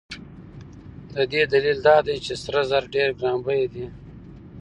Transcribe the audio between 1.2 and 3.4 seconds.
دې دلیل دا دی چې سره زر ډېر ګران